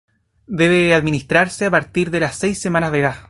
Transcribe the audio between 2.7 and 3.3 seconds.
de edad.